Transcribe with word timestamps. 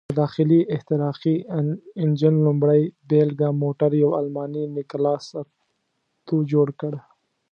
د 0.09 0.13
داخلي 0.23 0.61
احتراقي 0.75 1.35
انجن 2.03 2.35
لومړۍ 2.47 2.81
بېلګه 3.09 3.49
موټر 3.63 3.91
یو 4.03 4.09
الماني 4.21 4.63
نیکلاس 4.77 5.25
اتو 5.41 6.37
جوړ 6.51 6.67
کړ. 6.79 6.93